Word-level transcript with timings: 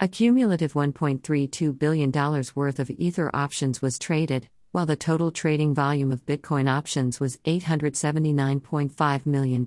A 0.00 0.08
cumulative 0.08 0.72
$1.32 0.72 1.78
billion 1.78 2.10
worth 2.54 2.78
of 2.78 2.90
Ether 2.90 3.30
options 3.32 3.80
was 3.80 3.98
traded, 3.98 4.48
while 4.72 4.84
the 4.84 4.96
total 4.96 5.30
trading 5.30 5.74
volume 5.74 6.10
of 6.10 6.26
Bitcoin 6.26 6.68
options 6.68 7.20
was 7.20 7.36
$879.5 7.38 9.26
million. 9.26 9.64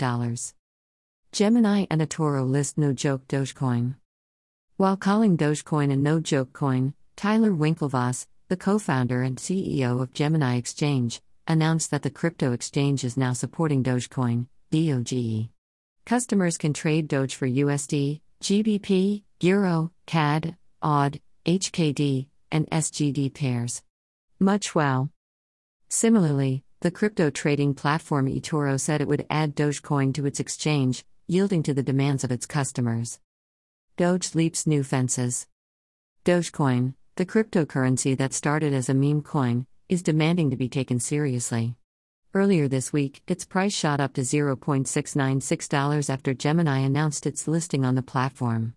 Gemini 1.32 1.86
and 1.90 2.02
eToro 2.02 2.48
list 2.48 2.78
no 2.78 2.94
joke 2.94 3.28
Dogecoin. 3.28 3.96
While 4.78 4.98
calling 4.98 5.38
Dogecoin 5.38 5.92
a 5.92 5.96
no 5.96 6.20
joke 6.20 6.54
coin, 6.54 6.94
Tyler 7.16 7.52
Winklevoss, 7.52 8.28
the 8.48 8.58
co 8.58 8.78
founder 8.78 9.22
and 9.22 9.38
CEO 9.38 10.02
of 10.02 10.14
Gemini 10.14 10.58
Exchange, 10.58 11.22
announced 11.48 11.92
that 11.92 12.02
the 12.02 12.10
crypto 12.10 12.52
exchange 12.52 13.04
is 13.04 13.18
now 13.18 13.34
supporting 13.34 13.84
Dogecoin, 13.84 14.48
DOGE. 14.72 15.50
Customers 16.06 16.58
can 16.58 16.74
trade 16.74 17.08
Doge 17.08 17.36
for 17.36 17.48
USD, 17.48 18.22
GBP, 18.42 19.24
Euro, 19.42 19.92
CAD, 20.06 20.56
AUD, 20.82 21.20
HKD, 21.46 22.28
and 22.52 22.70
SGD 22.70 23.34
pairs. 23.34 23.82
Much 24.40 24.76
wow. 24.76 25.10
Similarly, 25.90 26.64
the 26.82 26.92
crypto 26.92 27.30
trading 27.30 27.74
platform 27.74 28.28
eToro 28.28 28.80
said 28.80 29.02
it 29.02 29.08
would 29.08 29.26
add 29.30 29.56
Dogecoin 29.56 30.14
to 30.16 30.26
its 30.26 30.40
exchange, 30.40 31.06
yielding 31.28 31.64
to 31.64 31.74
the 31.74 31.84
demands 31.84 32.24
of 32.24 32.32
its 32.32 32.46
customers. 32.46 33.20
Doge 33.98 34.36
leaps 34.36 34.68
new 34.68 34.84
fences. 34.84 35.48
Dogecoin, 36.24 36.94
the 37.16 37.26
cryptocurrency 37.26 38.18
that 38.18 38.34
started 38.34 38.74
as 38.74 38.90
a 38.90 38.94
meme 38.94 39.22
coin, 39.22 39.66
is 39.88 40.04
demanding 40.04 40.50
to 40.50 40.56
be 40.56 40.68
taken 40.68 41.00
seriously. 41.00 41.76
Earlier 42.34 42.68
this 42.68 42.92
week, 42.92 43.22
its 43.28 43.46
price 43.46 43.74
shot 43.74 44.00
up 44.00 44.14
to 44.14 44.22
$0.696 44.22 46.10
after 46.10 46.34
Gemini 46.34 46.80
announced 46.80 47.26
its 47.26 47.48
listing 47.48 47.86
on 47.86 47.96
the 47.96 48.02
platform. 48.02 48.74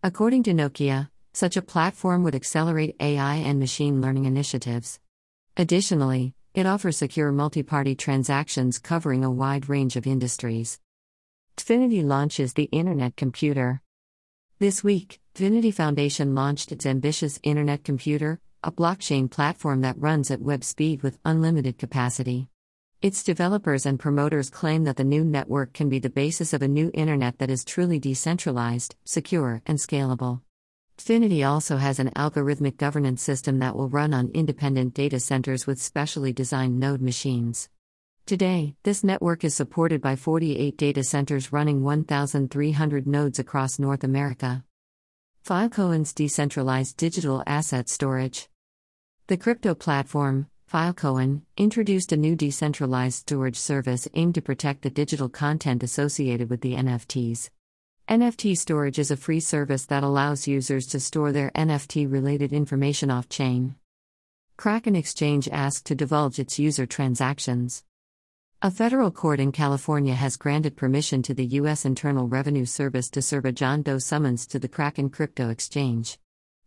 According 0.00 0.44
to 0.44 0.52
Nokia, 0.52 1.08
such 1.32 1.56
a 1.56 1.62
platform 1.62 2.22
would 2.22 2.34
accelerate 2.34 2.96
AI 3.00 3.36
and 3.36 3.58
machine 3.58 4.00
learning 4.00 4.26
initiatives. 4.26 5.00
Additionally, 5.56 6.34
it 6.54 6.66
offers 6.66 6.96
secure 6.98 7.32
multi 7.32 7.62
party 7.62 7.94
transactions 7.94 8.78
covering 8.78 9.24
a 9.24 9.30
wide 9.30 9.68
range 9.68 9.96
of 9.96 10.06
industries. 10.06 10.78
Dfinity 11.56 12.04
launches 12.04 12.52
the 12.52 12.64
Internet 12.64 13.16
Computer. 13.16 13.80
This 14.58 14.84
week, 14.84 15.20
Dfinity 15.34 15.72
Foundation 15.72 16.34
launched 16.34 16.72
its 16.72 16.86
ambitious 16.86 17.40
Internet 17.42 17.84
Computer, 17.84 18.38
a 18.62 18.70
blockchain 18.70 19.30
platform 19.30 19.80
that 19.80 19.98
runs 19.98 20.30
at 20.30 20.40
web 20.40 20.62
speed 20.62 21.02
with 21.02 21.18
unlimited 21.24 21.78
capacity. 21.78 22.48
Its 23.00 23.24
developers 23.24 23.84
and 23.84 23.98
promoters 23.98 24.48
claim 24.50 24.84
that 24.84 24.96
the 24.96 25.04
new 25.04 25.24
network 25.24 25.72
can 25.72 25.88
be 25.88 25.98
the 25.98 26.08
basis 26.08 26.52
of 26.52 26.62
a 26.62 26.68
new 26.68 26.90
internet 26.94 27.38
that 27.38 27.50
is 27.50 27.64
truly 27.64 27.98
decentralized, 27.98 28.94
secure, 29.04 29.60
and 29.66 29.78
scalable. 29.78 30.42
Dfinity 30.98 31.46
also 31.48 31.78
has 31.78 31.98
an 31.98 32.10
algorithmic 32.10 32.76
governance 32.76 33.22
system 33.22 33.58
that 33.58 33.76
will 33.76 33.88
run 33.88 34.14
on 34.14 34.30
independent 34.34 34.94
data 34.94 35.18
centers 35.18 35.66
with 35.66 35.80
specially 35.80 36.32
designed 36.32 36.78
node 36.78 37.00
machines. 37.00 37.68
Today, 38.24 38.76
this 38.84 39.02
network 39.02 39.42
is 39.42 39.54
supported 39.54 40.00
by 40.00 40.14
48 40.14 40.76
data 40.76 41.02
centers 41.02 41.52
running 41.52 41.82
1,300 41.82 43.06
nodes 43.06 43.38
across 43.38 43.78
North 43.78 44.04
America. 44.04 44.64
Filecoin's 45.44 46.12
decentralized 46.12 46.96
digital 46.96 47.42
asset 47.46 47.88
storage. 47.88 48.48
The 49.26 49.36
crypto 49.36 49.74
platform, 49.74 50.46
Filecoin, 50.72 51.42
introduced 51.56 52.12
a 52.12 52.16
new 52.16 52.36
decentralized 52.36 53.18
storage 53.18 53.58
service 53.58 54.06
aimed 54.14 54.36
to 54.36 54.42
protect 54.42 54.82
the 54.82 54.90
digital 54.90 55.28
content 55.28 55.82
associated 55.82 56.48
with 56.48 56.60
the 56.60 56.74
NFTs. 56.74 57.50
NFT 58.08 58.58
storage 58.58 58.98
is 58.98 59.12
a 59.12 59.16
free 59.16 59.38
service 59.38 59.86
that 59.86 60.02
allows 60.02 60.48
users 60.48 60.88
to 60.88 60.98
store 60.98 61.30
their 61.30 61.52
NFT 61.52 62.10
related 62.10 62.52
information 62.52 63.12
off 63.12 63.28
chain. 63.28 63.76
Kraken 64.56 64.96
Exchange 64.96 65.48
asked 65.48 65.86
to 65.86 65.94
divulge 65.94 66.40
its 66.40 66.58
user 66.58 66.84
transactions. 66.84 67.84
A 68.60 68.72
federal 68.72 69.12
court 69.12 69.38
in 69.38 69.52
California 69.52 70.14
has 70.14 70.36
granted 70.36 70.76
permission 70.76 71.22
to 71.22 71.32
the 71.32 71.46
U.S. 71.46 71.84
Internal 71.84 72.26
Revenue 72.26 72.66
Service 72.66 73.08
to 73.10 73.22
serve 73.22 73.44
a 73.44 73.52
John 73.52 73.82
Doe 73.82 73.98
summons 73.98 74.48
to 74.48 74.58
the 74.58 74.68
Kraken 74.68 75.08
Crypto 75.08 75.48
Exchange. 75.48 76.18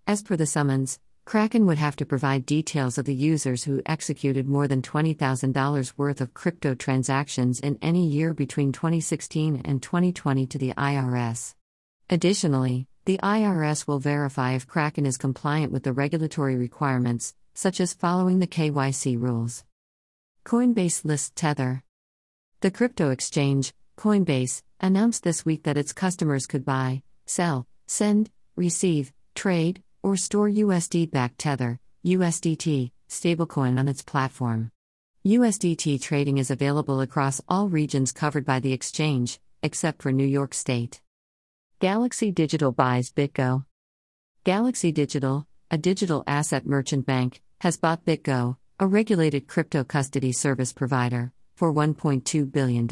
As 0.07 0.23
per 0.23 0.37
the 0.37 0.45
summons, 0.45 0.99
Kraken 1.25 1.65
would 1.65 1.79
have 1.79 1.95
to 1.95 2.05
provide 2.05 2.45
details 2.45 2.99
of 2.99 3.05
the 3.05 3.15
users 3.15 3.63
who 3.63 3.81
executed 3.87 4.47
more 4.47 4.67
than 4.67 4.83
$20,000 4.83 5.93
worth 5.97 6.21
of 6.21 6.35
crypto 6.35 6.75
transactions 6.75 7.59
in 7.59 7.79
any 7.81 8.05
year 8.05 8.31
between 8.31 8.71
2016 8.71 9.63
and 9.65 9.81
2020 9.81 10.45
to 10.45 10.57
the 10.59 10.71
IRS. 10.77 11.55
Additionally, 12.11 12.87
the 13.05 13.19
IRS 13.23 13.87
will 13.87 13.97
verify 13.97 14.51
if 14.53 14.67
Kraken 14.67 15.07
is 15.07 15.17
compliant 15.17 15.71
with 15.71 15.81
the 15.81 15.93
regulatory 15.93 16.57
requirements, 16.57 17.33
such 17.55 17.79
as 17.79 17.95
following 17.95 18.37
the 18.37 18.47
KYC 18.47 19.19
rules. 19.19 19.63
Coinbase 20.45 21.03
lists 21.05 21.31
Tether. 21.33 21.81
The 22.61 22.69
crypto 22.69 23.09
exchange, 23.09 23.73
Coinbase, 23.97 24.61
announced 24.79 25.23
this 25.23 25.43
week 25.43 25.63
that 25.63 25.77
its 25.77 25.91
customers 25.91 26.45
could 26.45 26.63
buy, 26.63 27.01
sell, 27.25 27.65
send, 27.87 28.29
receive, 28.55 29.11
trade, 29.33 29.81
or 30.05 30.15
store 30.15 30.47
USD 30.47 31.09
backed 31.09 31.39
Tether, 31.39 31.79
USDT, 32.05 32.91
stablecoin 33.09 33.79
on 33.79 33.87
its 33.87 34.03
platform. 34.03 34.69
USDT 35.25 35.99
trading 35.99 36.37
is 36.37 36.51
available 36.51 37.01
across 37.01 37.41
all 37.49 37.69
regions 37.69 38.11
covered 38.11 38.45
by 38.45 38.59
the 38.59 38.71
exchange, 38.71 39.39
except 39.63 40.03
for 40.03 40.11
New 40.11 40.27
York 40.27 40.53
State. 40.53 41.01
Galaxy 41.79 42.31
Digital 42.31 42.71
buys 42.71 43.11
BitGo. 43.11 43.65
Galaxy 44.43 44.91
Digital, 44.91 45.47
a 45.71 45.77
digital 45.79 46.23
asset 46.27 46.67
merchant 46.67 47.07
bank, 47.07 47.41
has 47.61 47.75
bought 47.75 48.05
BitGo, 48.05 48.57
a 48.79 48.85
regulated 48.85 49.47
crypto 49.47 49.83
custody 49.83 50.31
service 50.31 50.71
provider, 50.71 51.31
for 51.55 51.73
$1.2 51.73 52.51
billion. 52.51 52.87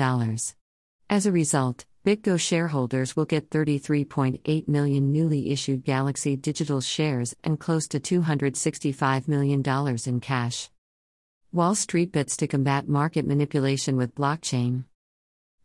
As 1.11 1.27
a 1.27 1.31
result, 1.31 1.85
BitGo 2.05 2.37
shareholders 2.37 3.15
will 3.15 3.23
get 3.23 3.49
33.8 3.49 4.67
million 4.67 5.13
newly 5.13 5.51
issued 5.51 5.85
Galaxy 5.85 6.35
Digital 6.35 6.81
shares 6.81 7.33
and 7.45 7.57
close 7.57 7.87
to 7.87 7.99
$265 8.01 9.29
million 9.29 9.63
in 10.05 10.19
cash. 10.19 10.69
Wall 11.53 11.75
Street 11.75 12.11
bets 12.11 12.35
to 12.35 12.47
combat 12.47 12.89
market 12.89 13.25
manipulation 13.25 13.95
with 13.95 14.15
blockchain. 14.15 14.83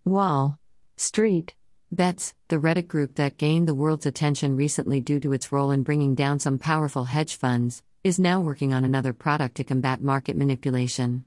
Wall 0.04 0.60
Street 0.96 1.56
Bets, 1.90 2.34
the 2.46 2.58
Reddit 2.58 2.86
group 2.86 3.16
that 3.16 3.36
gained 3.36 3.66
the 3.66 3.74
world's 3.74 4.06
attention 4.06 4.54
recently 4.54 5.00
due 5.00 5.18
to 5.18 5.32
its 5.32 5.50
role 5.50 5.72
in 5.72 5.82
bringing 5.82 6.14
down 6.14 6.38
some 6.38 6.58
powerful 6.58 7.04
hedge 7.04 7.34
funds, 7.34 7.82
is 8.04 8.20
now 8.20 8.40
working 8.40 8.72
on 8.72 8.84
another 8.84 9.12
product 9.12 9.56
to 9.56 9.64
combat 9.64 10.00
market 10.00 10.36
manipulation. 10.36 11.24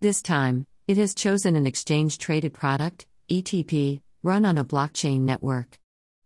This 0.00 0.22
time, 0.22 0.66
it 0.88 0.96
has 0.96 1.14
chosen 1.14 1.56
an 1.56 1.66
exchange 1.66 2.16
traded 2.16 2.54
product, 2.54 3.06
ETP, 3.28 4.00
run 4.26 4.44
on 4.44 4.58
a 4.58 4.64
blockchain 4.64 5.20
network. 5.20 5.78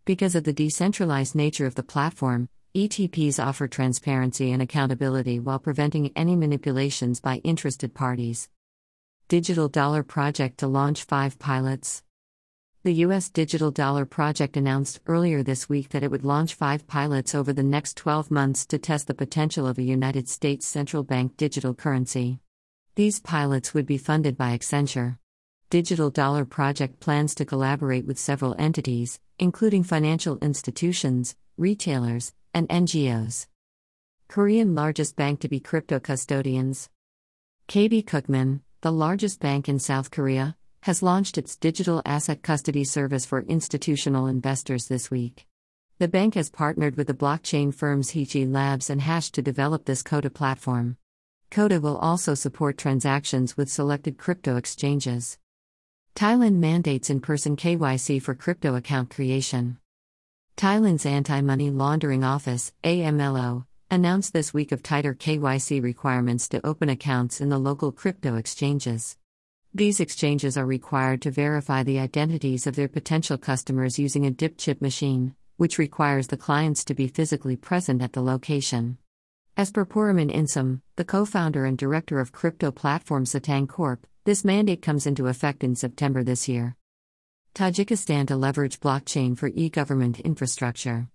Because 0.05 0.33
of 0.33 0.43
the 0.43 0.53
decentralized 0.53 1.35
nature 1.35 1.67
of 1.67 1.75
the 1.75 1.83
platform, 1.83 2.49
ETPs 2.73 3.37
offer 3.37 3.67
transparency 3.67 4.51
and 4.51 4.59
accountability 4.59 5.39
while 5.39 5.59
preventing 5.59 6.11
any 6.15 6.35
manipulations 6.35 7.19
by 7.19 7.37
interested 7.43 7.93
parties. 7.93 8.49
Digital 9.27 9.69
Dollar 9.69 10.01
Project 10.01 10.57
to 10.57 10.67
launch 10.67 11.03
five 11.03 11.37
pilots. 11.37 12.01
The 12.81 12.95
U.S. 13.05 13.29
Digital 13.29 13.69
Dollar 13.69 14.05
Project 14.05 14.57
announced 14.57 14.99
earlier 15.05 15.43
this 15.43 15.69
week 15.69 15.89
that 15.89 16.01
it 16.01 16.09
would 16.09 16.25
launch 16.25 16.55
five 16.55 16.87
pilots 16.87 17.35
over 17.35 17.53
the 17.53 17.61
next 17.61 17.97
12 17.97 18.31
months 18.31 18.65
to 18.65 18.79
test 18.79 19.05
the 19.05 19.13
potential 19.13 19.67
of 19.67 19.77
a 19.77 19.83
United 19.83 20.27
States 20.27 20.65
central 20.65 21.03
bank 21.03 21.37
digital 21.37 21.75
currency. 21.75 22.39
These 22.95 23.19
pilots 23.19 23.75
would 23.75 23.85
be 23.85 23.99
funded 23.99 24.37
by 24.37 24.57
Accenture. 24.57 25.19
Digital 25.71 26.09
Dollar 26.09 26.43
Project 26.43 26.99
plans 26.99 27.33
to 27.35 27.45
collaborate 27.45 28.05
with 28.05 28.19
several 28.19 28.57
entities, 28.59 29.21
including 29.39 29.83
financial 29.83 30.37
institutions, 30.41 31.37
retailers, 31.55 32.33
and 32.53 32.67
NGOs. 32.67 33.47
Korean 34.27 34.75
largest 34.75 35.15
bank 35.15 35.39
to 35.39 35.47
be 35.47 35.61
crypto 35.61 35.97
custodians. 35.97 36.89
KB 37.69 38.03
Kookmin, 38.03 38.59
the 38.81 38.91
largest 38.91 39.39
bank 39.39 39.69
in 39.69 39.79
South 39.79 40.11
Korea, 40.11 40.57
has 40.81 41.01
launched 41.01 41.37
its 41.37 41.55
digital 41.55 42.01
asset 42.05 42.41
custody 42.41 42.83
service 42.83 43.25
for 43.25 43.43
institutional 43.43 44.27
investors 44.27 44.89
this 44.89 45.09
week. 45.09 45.47
The 45.99 46.09
bank 46.09 46.33
has 46.33 46.49
partnered 46.49 46.97
with 46.97 47.07
the 47.07 47.13
blockchain 47.13 47.73
firms 47.73 48.11
Haechi 48.11 48.45
Labs 48.51 48.89
and 48.89 48.99
Hash 48.99 49.31
to 49.31 49.41
develop 49.41 49.85
this 49.85 50.03
Coda 50.03 50.31
platform. 50.31 50.97
Coda 51.49 51.79
will 51.79 51.95
also 51.95 52.33
support 52.33 52.77
transactions 52.77 53.55
with 53.55 53.69
selected 53.69 54.17
crypto 54.17 54.57
exchanges. 54.57 55.37
Thailand 56.15 56.55
mandates 56.55 57.09
in 57.09 57.19
person 57.19 57.55
KYC 57.55 58.21
for 58.21 58.35
crypto 58.35 58.75
account 58.75 59.09
creation. 59.09 59.77
Thailand's 60.57 61.05
Anti 61.05 61.41
Money 61.41 61.71
Laundering 61.71 62.23
Office, 62.23 62.73
AMLO, 62.83 63.65
announced 63.89 64.33
this 64.33 64.53
week 64.53 64.71
of 64.71 64.83
tighter 64.83 65.15
KYC 65.15 65.81
requirements 65.81 66.47
to 66.49 66.65
open 66.65 66.89
accounts 66.89 67.41
in 67.41 67.49
the 67.49 67.57
local 67.57 67.91
crypto 67.91 68.35
exchanges. 68.35 69.17
These 69.73 69.99
exchanges 69.99 70.57
are 70.57 70.65
required 70.65 71.21
to 71.23 71.31
verify 71.31 71.83
the 71.83 71.99
identities 71.99 72.67
of 72.67 72.75
their 72.75 72.89
potential 72.89 73.37
customers 73.37 73.97
using 73.97 74.25
a 74.25 74.31
dip 74.31 74.57
chip 74.57 74.81
machine, 74.81 75.33
which 75.57 75.77
requires 75.77 76.27
the 76.27 76.37
clients 76.37 76.83
to 76.85 76.93
be 76.93 77.07
physically 77.07 77.55
present 77.55 78.01
at 78.01 78.13
the 78.13 78.21
location. 78.21 78.97
As 79.55 79.71
per 79.71 79.85
Poramin 79.85 80.31
Insom, 80.31 80.81
the 80.97 81.05
co 81.05 81.25
founder 81.25 81.65
and 81.65 81.77
director 81.77 82.19
of 82.19 82.31
crypto 82.31 82.69
platform 82.69 83.25
Satang 83.25 83.67
Corp., 83.67 84.05
this 84.23 84.45
mandate 84.45 84.83
comes 84.83 85.07
into 85.07 85.25
effect 85.25 85.63
in 85.63 85.75
September 85.75 86.23
this 86.23 86.47
year. 86.47 86.75
Tajikistan 87.55 88.27
to 88.27 88.35
leverage 88.35 88.79
blockchain 88.79 89.35
for 89.35 89.49
e 89.55 89.67
government 89.67 90.19
infrastructure. 90.19 91.07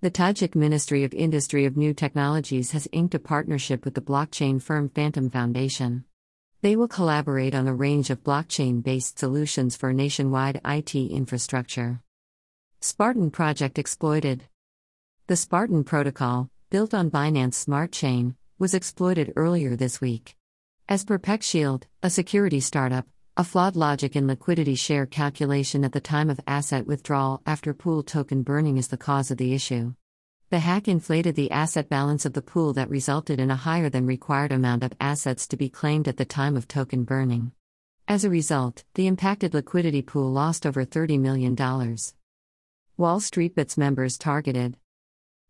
The 0.00 0.10
Tajik 0.10 0.54
Ministry 0.54 1.04
of 1.04 1.12
Industry 1.12 1.66
of 1.66 1.76
New 1.76 1.92
Technologies 1.92 2.70
has 2.70 2.88
inked 2.90 3.14
a 3.14 3.18
partnership 3.18 3.84
with 3.84 3.94
the 3.94 4.00
blockchain 4.00 4.62
firm 4.62 4.88
Fantom 4.88 5.28
Foundation. 5.28 6.04
They 6.62 6.74
will 6.74 6.88
collaborate 6.88 7.54
on 7.54 7.68
a 7.68 7.74
range 7.74 8.08
of 8.08 8.24
blockchain 8.24 8.82
based 8.82 9.18
solutions 9.18 9.76
for 9.76 9.92
nationwide 9.92 10.60
IT 10.64 10.94
infrastructure. 10.94 12.00
Spartan 12.80 13.30
Project 13.30 13.78
exploited. 13.78 14.44
The 15.26 15.36
Spartan 15.36 15.84
Protocol, 15.84 16.48
built 16.70 16.94
on 16.94 17.10
Binance 17.10 17.54
Smart 17.54 17.92
Chain, 17.92 18.36
was 18.58 18.72
exploited 18.72 19.34
earlier 19.36 19.76
this 19.76 20.00
week. 20.00 20.34
As 20.92 21.06
per 21.06 21.18
PeckShield, 21.18 21.84
a 22.02 22.10
security 22.10 22.60
startup, 22.60 23.06
a 23.38 23.44
flawed 23.44 23.76
logic 23.76 24.14
in 24.14 24.26
liquidity 24.26 24.74
share 24.74 25.06
calculation 25.06 25.86
at 25.86 25.92
the 25.92 26.02
time 26.02 26.28
of 26.28 26.38
asset 26.46 26.86
withdrawal 26.86 27.40
after 27.46 27.72
pool 27.72 28.02
token 28.02 28.42
burning 28.42 28.76
is 28.76 28.88
the 28.88 28.98
cause 28.98 29.30
of 29.30 29.38
the 29.38 29.54
issue. 29.54 29.94
The 30.50 30.58
hack 30.58 30.88
inflated 30.88 31.34
the 31.34 31.50
asset 31.50 31.88
balance 31.88 32.26
of 32.26 32.34
the 32.34 32.42
pool 32.42 32.74
that 32.74 32.90
resulted 32.90 33.40
in 33.40 33.50
a 33.50 33.56
higher 33.56 33.88
than 33.88 34.04
required 34.04 34.52
amount 34.52 34.84
of 34.84 34.92
assets 35.00 35.46
to 35.46 35.56
be 35.56 35.70
claimed 35.70 36.08
at 36.08 36.18
the 36.18 36.26
time 36.26 36.58
of 36.58 36.68
token 36.68 37.04
burning. 37.04 37.52
As 38.06 38.22
a 38.22 38.28
result, 38.28 38.84
the 38.92 39.06
impacted 39.06 39.54
liquidity 39.54 40.02
pool 40.02 40.30
lost 40.30 40.66
over 40.66 40.84
$30 40.84 41.18
million. 41.18 41.56
Wall 42.98 43.18
Street 43.18 43.54
Bets 43.54 43.78
members 43.78 44.18
targeted. 44.18 44.76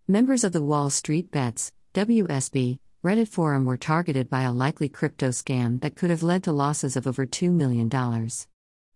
Members 0.07 0.45
of 0.45 0.53
the 0.53 0.63
Wall 0.63 0.89
Street 0.89 1.33
Bets, 1.33 1.73
WSB, 1.95 2.79
Reddit 3.05 3.27
forum 3.27 3.65
were 3.65 3.77
targeted 3.77 4.31
by 4.31 4.43
a 4.43 4.53
likely 4.53 4.89
crypto 4.89 5.31
scam 5.31 5.81
that 5.81 5.97
could 5.97 6.11
have 6.11 6.23
led 6.23 6.45
to 6.45 6.53
losses 6.53 6.97
of 6.97 7.05
over 7.05 7.27
$2 7.27 7.51
million. 7.51 7.91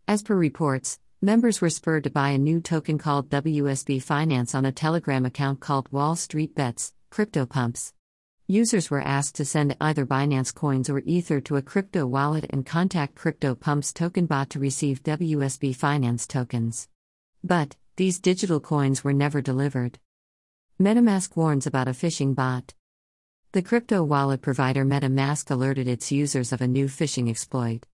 As 0.06 0.22
per 0.22 0.36
reports, 0.36 1.00
members 1.20 1.60
were 1.60 1.70
spurred 1.70 2.04
to 2.04 2.10
buy 2.10 2.28
a 2.28 2.38
new 2.38 2.60
token 2.60 2.98
called 2.98 3.28
WSB 3.30 4.00
Finance 4.00 4.54
on 4.54 4.64
a 4.64 4.70
Telegram 4.70 5.26
account 5.26 5.58
called 5.58 5.90
Wall 5.90 6.14
Street 6.14 6.54
Bets, 6.54 6.94
Crypto 7.10 7.46
Pumps. 7.46 7.94
Users 8.46 8.92
were 8.92 9.00
asked 9.00 9.34
to 9.34 9.44
send 9.44 9.76
either 9.80 10.06
Binance 10.06 10.54
coins 10.54 10.88
or 10.88 11.00
Ether 11.00 11.40
to 11.40 11.56
a 11.56 11.62
crypto 11.62 12.06
wallet 12.06 12.46
and 12.50 12.64
contact 12.64 13.16
Crypto 13.16 13.56
Pumps 13.56 13.92
token 13.92 14.26
bot 14.26 14.50
to 14.50 14.60
receive 14.60 15.02
WSB 15.02 15.75
Finance 15.75 16.28
tokens. 16.28 16.88
But, 17.42 17.75
these 17.96 18.20
digital 18.20 18.60
coins 18.60 19.02
were 19.02 19.12
never 19.12 19.42
delivered. 19.42 19.98
MetaMask 20.80 21.34
warns 21.34 21.66
about 21.66 21.88
a 21.88 21.90
phishing 21.90 22.36
bot. 22.36 22.72
The 23.52 23.62
crypto 23.62 24.02
wallet 24.02 24.42
provider 24.42 24.84
MetaMask 24.84 25.50
alerted 25.50 25.88
its 25.88 26.12
users 26.12 26.52
of 26.52 26.60
a 26.60 26.68
new 26.68 26.86
phishing 26.86 27.30
exploit. 27.30 27.86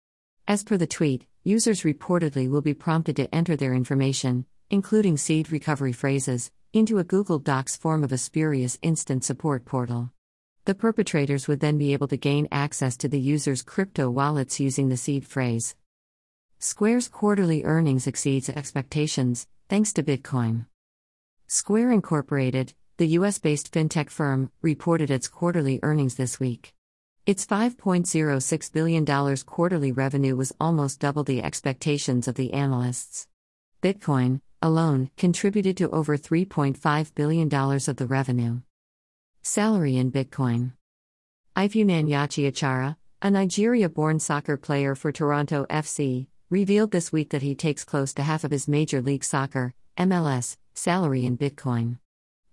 As 0.49 0.64
per 0.64 0.76
the 0.76 0.87
tweet, 0.87 1.26
users 1.44 1.82
reportedly 1.82 2.50
will 2.50 2.62
be 2.62 2.75
prompted 2.75 3.16
to 3.16 3.32
enter 3.32 3.54
their 3.54 3.75
information, 3.75 4.47
including 4.71 5.16
seed 5.16 5.52
recovery 5.52 5.92
phrases, 5.92 6.50
into 6.73 6.99
a 6.99 7.04
Google 7.04 7.38
Docs 7.38 7.76
form 7.76 8.02
of 8.02 8.12
a 8.12 8.18
spurious 8.18 8.78
instant 8.82 9.25
support 9.25 9.64
portal. 9.64 10.11
The 10.64 10.75
perpetrators 10.75 11.47
would 11.47 11.61
then 11.61 11.78
be 11.78 11.92
able 11.92 12.09
to 12.09 12.16
gain 12.16 12.49
access 12.50 12.97
to 12.99 13.09
the 13.09 13.21
user's 13.21 13.62
crypto 13.62 14.11
wallets 14.11 14.59
using 14.59 14.88
the 14.88 14.97
seed 14.97 15.26
phrase. 15.26 15.76
Square's 16.59 17.09
quarterly 17.09 17.62
earnings 17.64 18.06
exceeds 18.06 18.49
expectations, 18.49 19.47
thanks 19.68 19.92
to 19.92 20.02
Bitcoin. 20.02 20.66
Square 21.47 21.90
Incorporated, 21.92 22.73
the 22.97 23.09
US 23.19 23.39
based 23.39 23.73
fintech 23.73 24.11
firm, 24.11 24.51
reported 24.61 25.11
its 25.11 25.29
quarterly 25.29 25.81
earnings 25.83 26.17
this 26.17 26.39
week. 26.39 26.75
Its 27.25 27.47
$5.06 27.47 28.73
billion 28.73 29.37
quarterly 29.47 29.93
revenue 29.93 30.35
was 30.35 30.53
almost 30.61 31.01
double 31.01 31.23
the 31.23 31.43
expectations 31.43 32.27
of 32.27 32.35
the 32.35 32.53
analysts. 32.53 33.29
Bitcoin, 33.81 34.41
alone, 34.61 35.11
contributed 35.17 35.77
to 35.77 35.91
over 35.91 36.17
$3.5 36.17 37.15
billion 37.15 37.53
of 37.55 37.97
the 37.97 38.07
revenue. 38.07 38.61
Salary 39.43 39.97
in 39.97 40.11
Bitcoin. 40.11 40.73
Ifeanyi 41.57 42.11
Achara, 42.11 42.97
a 43.21 43.31
Nigeria 43.31 43.89
born 43.89 44.19
soccer 44.19 44.57
player 44.57 44.95
for 44.95 45.13
Toronto 45.13 45.65
FC, 45.71 46.27
revealed 46.51 46.91
this 46.91 47.13
week 47.13 47.31
that 47.31 47.43
he 47.43 47.55
takes 47.55 47.85
close 47.85 48.13
to 48.15 48.23
half 48.23 48.45
of 48.45 48.51
his 48.51 48.67
Major 48.67 49.01
League 49.01 49.25
Soccer, 49.25 49.75
MLS, 49.97 50.57
salary 50.75 51.25
in 51.25 51.39
Bitcoin. 51.39 51.99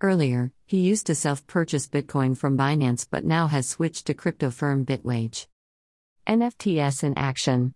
Earlier, 0.02 0.54
he 0.66 0.80
used 0.80 1.08
to 1.08 1.16
self 1.16 1.46
purchase 1.46 1.90
Bitcoin 1.90 2.38
from 2.38 2.58
Binance 2.58 3.06
but 3.10 3.26
now 3.26 3.48
has 3.48 3.68
switched 3.68 4.06
to 4.08 4.14
crypto 4.14 4.50
firm 4.50 4.86
Bitwage. 4.86 5.48
NFTs 6.26 7.04
in 7.04 7.18
action. 7.18 7.74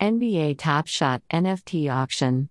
NBA 0.00 0.58
Top 0.58 0.88
Shot 0.88 1.22
NFT 1.30 1.88
auction. 1.88 2.48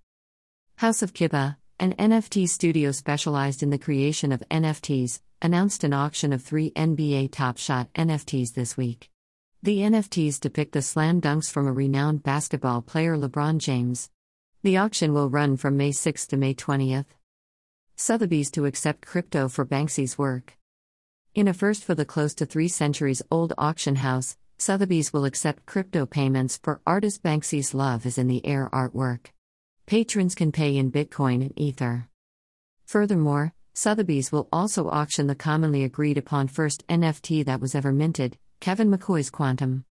House 0.78 1.02
of 1.02 1.14
Kiba, 1.14 1.58
an 1.78 1.94
NFT 1.96 2.48
studio 2.48 2.92
specialized 2.92 3.62
in 3.62 3.70
the 3.70 3.78
creation 3.78 4.32
of 4.32 4.48
NFTs, 4.50 5.20
announced 5.42 5.84
an 5.84 5.92
auction 5.92 6.32
of 6.32 6.42
three 6.42 6.72
NBA 6.72 7.34
Top 7.34 7.58
Shot 7.58 7.92
NFTs 7.96 8.54
this 8.54 8.78
week. 8.78 9.10
The 9.62 9.80
NFTs 9.80 10.40
depict 10.40 10.72
the 10.72 10.82
slam 10.82 11.20
dunks 11.20 11.52
from 11.52 11.68
a 11.68 11.74
renowned 11.74 12.24
basketball 12.24 12.82
player 12.82 13.18
LeBron 13.18 13.58
James. 13.58 14.10
The 14.64 14.78
auction 14.78 15.14
will 15.14 15.30
run 15.30 15.58
from 15.58 15.76
May 15.76 15.92
6 15.92 16.28
to 16.28 16.38
May 16.38 16.54
20th. 16.54 17.08
Sotheby's 17.98 18.52
to 18.52 18.66
accept 18.66 19.06
crypto 19.06 19.48
for 19.48 19.66
Banksy's 19.66 20.18
work. 20.18 20.58
In 21.34 21.48
a 21.48 21.54
first 21.54 21.82
for 21.82 21.96
the 21.96 22.04
close 22.04 22.34
to 22.36 22.46
three 22.46 22.68
centuries 22.68 23.22
old 23.32 23.54
auction 23.58 23.96
house, 23.96 24.36
Sotheby's 24.58 25.14
will 25.14 25.24
accept 25.24 25.66
crypto 25.66 26.06
payments 26.06 26.60
for 26.62 26.82
artist 26.86 27.24
Banksy's 27.24 27.74
Love 27.74 28.06
is 28.06 28.18
in 28.18 28.28
the 28.28 28.46
Air 28.46 28.70
artwork. 28.74 29.28
Patrons 29.86 30.36
can 30.36 30.52
pay 30.52 30.76
in 30.76 30.92
Bitcoin 30.92 31.42
and 31.42 31.58
Ether. 31.58 32.10
Furthermore, 32.86 33.54
Sotheby's 33.74 34.30
will 34.30 34.50
also 34.52 34.90
auction 34.90 35.28
the 35.28 35.36
commonly 35.36 35.86
agreed 35.86 36.18
upon 36.18 36.50
first 36.50 36.86
NFT 36.88 37.46
that 37.46 37.62
was 37.62 37.76
ever 37.76 37.94
minted, 37.94 38.38
Kevin 38.60 38.92
McCoy's 38.92 39.30
Quantum. 39.30 39.86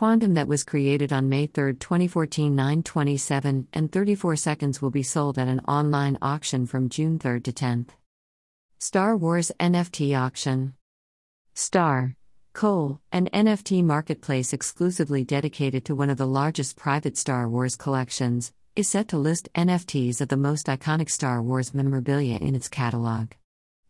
Quantum 0.00 0.32
that 0.32 0.48
was 0.48 0.64
created 0.64 1.12
on 1.12 1.28
May 1.28 1.44
3, 1.44 1.74
2014 1.74 2.56
927 2.56 3.68
and 3.74 3.92
34 3.92 4.34
seconds 4.34 4.80
will 4.80 4.90
be 4.90 5.02
sold 5.02 5.38
at 5.38 5.46
an 5.46 5.60
online 5.68 6.16
auction 6.22 6.64
from 6.64 6.88
June 6.88 7.18
3 7.18 7.38
to 7.40 7.52
10th. 7.52 7.88
Star 8.78 9.14
Wars 9.14 9.52
NFT 9.60 10.18
auction. 10.18 10.72
Star. 11.52 12.16
Cole, 12.54 13.02
an 13.12 13.28
NFT 13.34 13.84
marketplace 13.84 14.54
exclusively 14.54 15.22
dedicated 15.22 15.84
to 15.84 15.94
one 15.94 16.08
of 16.08 16.16
the 16.16 16.26
largest 16.26 16.76
private 16.76 17.18
Star 17.18 17.46
Wars 17.46 17.76
collections, 17.76 18.54
is 18.74 18.88
set 18.88 19.06
to 19.08 19.18
list 19.18 19.50
NFTs 19.54 20.22
of 20.22 20.28
the 20.28 20.38
most 20.38 20.68
iconic 20.68 21.10
Star 21.10 21.42
Wars 21.42 21.74
memorabilia 21.74 22.38
in 22.38 22.54
its 22.54 22.68
catalog. 22.68 23.32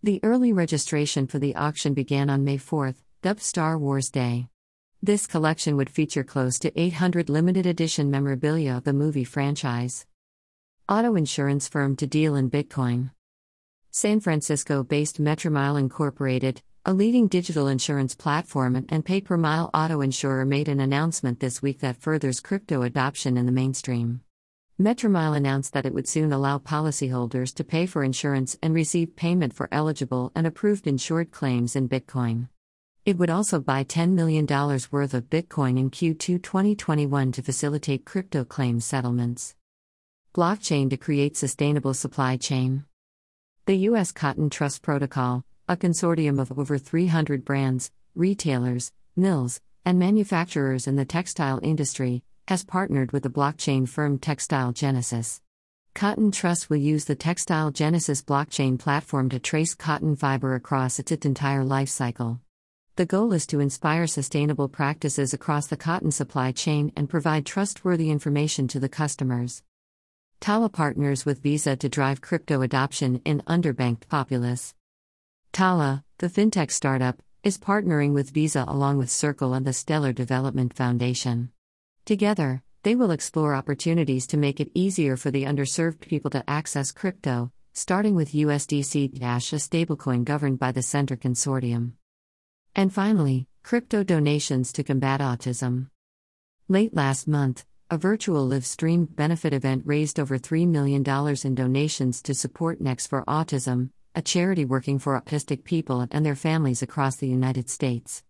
The 0.03 0.19
early 0.25 0.53
registration 0.53 1.29
for 1.29 1.39
the 1.39 1.55
auction 1.55 1.95
began 1.95 2.29
on 2.29 2.43
May 2.43 2.57
4, 2.57 2.97
dubbed 3.23 3.43
Star 3.43 3.79
Wars 3.79 4.11
Day. 4.11 4.49
This 5.03 5.27
collection 5.27 5.79
would 5.79 5.89
feature 5.89 6.23
close 6.23 6.59
to 6.59 6.79
800 6.79 7.31
limited 7.31 7.65
edition 7.65 8.11
memorabilia 8.11 8.77
of 8.77 8.85
the 8.85 8.93
movie 8.93 9.25
franchise. 9.25 10.05
Auto 10.91 11.15
insurance 11.15 11.67
firm 11.67 11.97
to 11.97 12.07
deal 12.07 12.37
in 12.37 12.51
Bitcoin. 12.51 13.11
San 13.91 14.21
Francisco 14.21 14.83
based 14.83 15.19
Metromile 15.19 15.79
Incorporated, 15.79 16.61
a 16.85 16.93
leading 16.93 17.29
digital 17.29 17.67
insurance 17.67 18.15
platform 18.15 18.85
and 18.91 19.03
pay 19.03 19.23
per 19.23 19.39
mile 19.39 19.71
auto 19.73 20.03
insurer, 20.03 20.45
made 20.45 20.69
an 20.69 20.81
announcement 20.81 21.41
this 21.41 21.63
week 21.63 21.81
that 21.81 21.97
furthers 21.97 22.41
crypto 22.41 22.83
adoption 22.83 23.39
in 23.39 23.47
the 23.47 23.53
mainstream. 23.53 24.21
Metromile 24.79 25.35
announced 25.35 25.73
that 25.73 25.87
it 25.87 25.95
would 25.95 26.09
soon 26.09 26.31
allow 26.31 26.59
policyholders 26.59 27.55
to 27.55 27.65
pay 27.65 27.87
for 27.87 28.05
insurance 28.05 28.59
and 28.63 28.75
receive 28.75 29.17
payment 29.17 29.55
for 29.55 29.67
eligible 29.73 30.31
and 30.35 30.47
approved 30.47 30.87
insured 30.87 31.31
claims 31.31 31.75
in 31.75 31.89
Bitcoin. 31.89 32.49
It 33.11 33.19
would 33.19 33.29
also 33.29 33.59
buy 33.59 33.83
$10 33.83 34.11
million 34.13 34.47
worth 34.47 35.15
of 35.15 35.29
Bitcoin 35.29 35.77
in 35.81 35.91
Q2 35.91 36.41
2021 36.41 37.33
to 37.33 37.43
facilitate 37.43 38.05
crypto 38.05 38.45
claim 38.45 38.79
settlements. 38.79 39.57
Blockchain 40.33 40.89
to 40.91 40.97
create 40.97 41.37
sustainable 41.37 41.93
supply 41.93 42.37
chain. 42.37 42.85
The 43.67 43.75
U.S. 43.89 44.13
Cotton 44.13 44.49
Trust 44.49 44.83
Protocol, 44.83 45.45
a 45.69 45.77
consortium 45.77 46.41
of 46.41 46.57
over 46.57 46.79
300 46.79 47.45
brands, 47.45 47.91
retailers, 48.15 48.93
mills, 49.17 49.61
and 49.85 49.99
manufacturers 49.99 50.87
in 50.87 50.95
the 50.95 51.05
textile 51.05 51.59
industry, 51.65 52.23
has 52.47 52.65
partnered 52.65 53.11
with 53.11 53.25
the 53.25 53.29
blockchain 53.29 53.89
firm 53.89 54.21
Textile 54.21 54.71
Genesis. 54.71 55.43
Cotton 55.97 56.31
Trust 56.31 56.71
will 56.71 56.77
use 56.77 57.07
the 57.07 57.17
Textile 57.17 57.73
Genesis 57.73 58.23
blockchain 58.23 58.79
platform 58.79 59.29
to 59.31 59.41
trace 59.41 59.75
cotton 59.75 60.15
fiber 60.15 60.55
across 60.55 61.01
its, 61.01 61.11
entire 61.11 61.65
life 61.65 61.89
cycle. 61.89 62.41
The 62.97 63.07
goal 63.07 63.33
is 63.33 63.47
to 63.47 63.61
inspire 63.61 64.07
sustainable 64.07 64.69
practices 64.69 65.33
across 65.33 65.67
the 65.67 65.77
cotton 65.77 66.11
supply 66.11 66.53
chain 66.53 66.93
and 66.97 67.09
provide 67.09 67.47
trustworthy 67.47 68.11
information 68.11 68.69
to 68.69 68.81
the 68.81 68.89
customers. 68.89 69.63
Tala 70.41 70.69
partners 70.69 71.25
with 71.25 71.43
Visa 71.43 71.77
to 71.77 71.89
drive 71.89 72.21
crypto 72.21 72.63
adoption 72.63 73.21
in 73.25 73.43
underbanked 73.47 74.09
populace. 74.09 74.75
Tala, 75.53 76.05
the 76.19 76.29
fintech 76.29 76.71
startup, 76.71 77.23
is 77.43 77.59
partnering 77.59 78.13
with 78.13 78.31
Visa 78.31 78.65
along 78.67 78.99
with 78.99 79.11
Circle 79.11 79.55
and 79.55 79.67
the 79.67 79.73
Stellar 79.73 80.13
Development 80.13 80.75
Foundation. 80.75 81.51
Together, 82.05 82.63
they 82.83 82.95
will 82.95 83.11
explore 83.11 83.55
opportunities 83.55 84.27
to 84.27 84.37
make 84.37 84.61
it 84.61 84.71
easier 84.75 85.17
for 85.17 85.31
the 85.31 85.45
underserved 85.45 86.01
people 86.01 86.31
to 86.31 86.49
access 86.49 86.93
crypto, 86.93 87.53
starting 87.73 88.15
with 88.15 88.33
USDC 88.33 89.17
a 89.17 89.57
stablecoin 89.57 90.25
governed 90.25 90.59
by 90.59 90.73
the 90.73 90.83
Center 90.83 91.17
Consortium. 91.17 91.93
And 92.75 92.93
finally, 92.93 93.47
crypto 93.63 94.03
donations 94.05 94.73
to 94.73 94.85
combat 94.85 95.21
autism. 95.21 95.89
Late 96.69 96.95
last 96.95 97.27
month, 97.27 97.65
a 97.91 97.99
virtual 97.99 98.47
live 98.47 98.65
stream 98.65 99.07
benefit 99.07 99.53
event 99.53 99.83
raised 99.85 100.21
over 100.21 100.39
$3 100.39 100.69
million 100.69 101.03
in 101.45 101.55
donations 101.57 102.23
to 102.23 102.35
support 102.35 102.81
Next 102.81 103.09
for 103.09 103.25
Autism, 103.25 103.91
a 104.15 104.23
charity 104.23 104.65
working 104.65 105.01
for 105.01 105.21
autistic 105.21 105.65
people 105.65 106.07
and 106.13 106.25
their 106.25 106.37
families 106.37 106.83
across 106.83 107.17
the 107.17 107.27
United 107.27 107.69
States. 107.69 108.23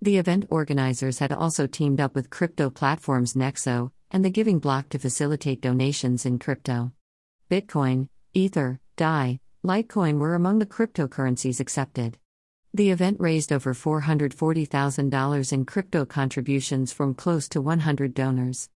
The 0.00 0.16
event 0.16 0.46
organizers 0.48 1.18
had 1.18 1.32
also 1.32 1.66
teamed 1.66 2.00
up 2.00 2.14
with 2.14 2.30
crypto 2.30 2.70
platforms 2.70 3.34
Nexo 3.34 3.90
and 4.10 4.24
the 4.24 4.30
Giving 4.30 4.58
Block 4.58 4.88
to 4.88 4.98
facilitate 4.98 5.60
donations 5.60 6.24
in 6.24 6.38
crypto. 6.38 6.92
Bitcoin, 7.50 8.08
Ether, 8.32 8.80
DAI, 8.96 9.38
Litecoin 9.64 10.18
were 10.18 10.34
among 10.34 10.58
the 10.58 10.66
cryptocurrencies 10.66 11.60
accepted. 11.60 12.18
The 12.74 12.90
event 12.90 13.20
raised 13.20 13.52
over 13.52 13.74
$440,000 13.74 15.52
in 15.52 15.64
crypto 15.66 16.06
contributions 16.06 16.90
from 16.90 17.12
close 17.12 17.46
to 17.50 17.60
100 17.60 18.14
donors. 18.14 18.70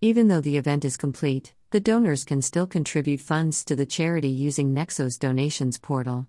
Even 0.00 0.28
though 0.28 0.40
the 0.40 0.56
event 0.56 0.84
is 0.84 0.96
complete, 0.96 1.52
the 1.70 1.80
donors 1.80 2.24
can 2.24 2.42
still 2.42 2.68
contribute 2.68 3.20
funds 3.20 3.64
to 3.64 3.74
the 3.74 3.86
charity 3.86 4.28
using 4.28 4.72
Nexo's 4.72 5.18
donations 5.18 5.78
portal. 5.78 6.28